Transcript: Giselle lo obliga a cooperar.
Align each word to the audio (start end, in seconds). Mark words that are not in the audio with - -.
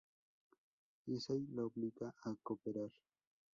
Giselle 1.05 1.45
lo 1.53 1.65
obliga 1.67 2.11
a 2.23 2.33
cooperar. 2.41 2.89